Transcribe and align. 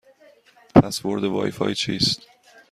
پسورد 0.75 1.23
وای 1.23 1.51
فای 1.51 1.75
چیست؟ 1.75 2.21